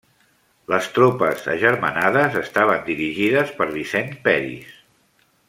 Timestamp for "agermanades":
1.53-2.39